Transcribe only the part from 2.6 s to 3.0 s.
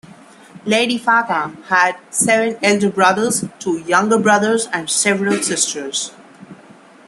elder